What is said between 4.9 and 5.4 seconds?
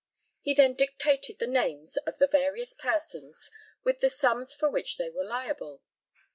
they were